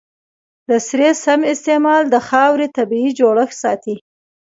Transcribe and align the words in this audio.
د 0.69 0.71
سرې 0.87 1.09
سم 1.23 1.41
استعمال 1.53 2.03
د 2.09 2.15
خاورې 2.27 2.67
طبیعي 2.77 3.11
جوړښت 3.19 3.55
ساتي. 3.63 3.95